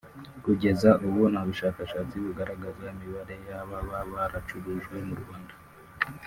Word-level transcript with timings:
Kugeza 0.45 0.89
ubu 1.05 1.21
nta 1.31 1.41
bushakashatsi 1.49 2.15
bugaragaza 2.23 2.83
imibare 2.93 3.35
y’ababa 3.47 3.97
baracurujwe 4.11 4.95
mu 5.07 5.15
Rwanda 5.21 5.53